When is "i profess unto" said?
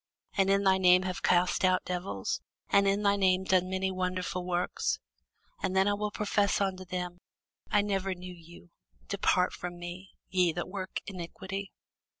6.11-6.85